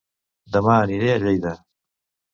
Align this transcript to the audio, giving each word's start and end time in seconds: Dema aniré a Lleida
Dema 0.55 0.71
aniré 0.85 1.13
a 1.13 1.19
Lleida 1.27 1.55